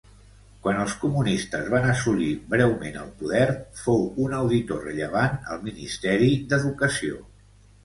Quan 0.61 0.77
els 0.83 0.93
Comunistes 1.01 1.67
van 1.73 1.85
assolir 1.89 2.29
breument 2.55 2.97
el 3.03 3.13
poder, 3.21 3.43
fou 3.83 4.03
un 4.25 4.35
auditor 4.39 4.83
rellevant 4.89 5.39
al 5.55 5.65
Ministeri 5.71 6.35
d'Educació. 6.51 7.25